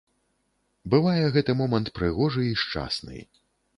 Бывае 0.93 1.25
гэты 1.37 1.51
момант 1.61 1.91
прыгожы 1.99 2.47
і 2.49 2.59
шчасны. 2.63 3.19